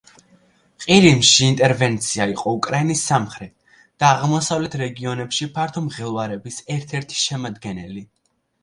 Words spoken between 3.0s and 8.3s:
სამხრეთ და აღმოსავლეთ რეგიონებში ფართო მღელვარების ერთ-ერთი შემადგენელი.